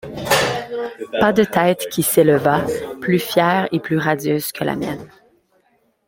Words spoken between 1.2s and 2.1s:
de tête qui